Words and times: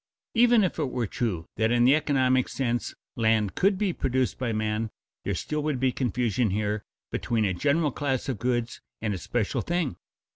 Even 0.33 0.63
if 0.63 0.79
it 0.79 0.89
were 0.89 1.05
true 1.05 1.47
that 1.57 1.69
in 1.69 1.83
the 1.85 1.93
economic 1.93 2.49
sense 2.49 2.95
land 3.15 3.53
could 3.53 3.77
be 3.77 3.93
produced 3.93 4.39
by 4.39 4.51
man, 4.51 4.89
there 5.23 5.35
still 5.35 5.61
would 5.61 5.79
be 5.79 5.91
confusion 5.91 6.49
here 6.49 6.83
between 7.11 7.45
a 7.45 7.53
general 7.53 7.91
class 7.91 8.27
of 8.27 8.39
goods 8.39 8.81
and 8.99 9.13
a 9.13 9.19
special 9.19 9.61
thing. 9.61 9.97